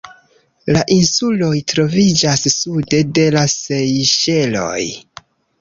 La 0.75 0.79
insuloj 0.95 1.51
troviĝas 1.73 2.47
sude 2.55 3.03
de 3.19 3.29
la 3.37 3.47
Sejŝeloj. 3.59 4.83